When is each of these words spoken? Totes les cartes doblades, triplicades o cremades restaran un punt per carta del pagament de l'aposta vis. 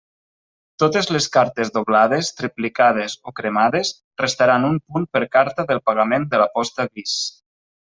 Totes 0.83 1.09
les 1.15 1.27
cartes 1.35 1.71
doblades, 1.75 2.31
triplicades 2.41 3.17
o 3.29 3.35
cremades 3.41 3.93
restaran 4.25 4.69
un 4.73 4.83
punt 4.91 5.09
per 5.17 5.25
carta 5.39 5.71
del 5.73 5.87
pagament 5.93 6.31
de 6.35 6.45
l'aposta 6.45 6.93
vis. 6.95 7.19